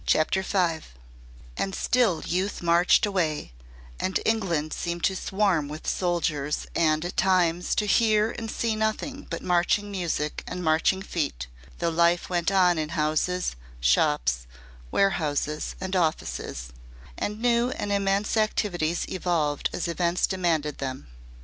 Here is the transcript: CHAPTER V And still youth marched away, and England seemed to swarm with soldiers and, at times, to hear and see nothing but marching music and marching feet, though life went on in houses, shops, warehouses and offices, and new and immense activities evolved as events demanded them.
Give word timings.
CHAPTER 0.07 0.41
V 0.41 0.79
And 1.57 1.75
still 1.75 2.23
youth 2.25 2.63
marched 2.63 3.05
away, 3.05 3.51
and 3.99 4.19
England 4.25 4.73
seemed 4.73 5.03
to 5.03 5.15
swarm 5.15 5.67
with 5.67 5.85
soldiers 5.85 6.65
and, 6.73 7.05
at 7.05 7.15
times, 7.15 7.75
to 7.75 7.85
hear 7.85 8.31
and 8.31 8.49
see 8.49 8.75
nothing 8.75 9.27
but 9.29 9.43
marching 9.43 9.91
music 9.91 10.43
and 10.47 10.63
marching 10.63 11.03
feet, 11.03 11.45
though 11.77 11.89
life 11.91 12.31
went 12.31 12.51
on 12.51 12.79
in 12.79 12.89
houses, 12.97 13.55
shops, 13.79 14.47
warehouses 14.89 15.75
and 15.79 15.95
offices, 15.95 16.69
and 17.15 17.39
new 17.39 17.69
and 17.69 17.91
immense 17.91 18.35
activities 18.35 19.05
evolved 19.07 19.69
as 19.71 19.87
events 19.87 20.25
demanded 20.25 20.79
them. 20.79 21.09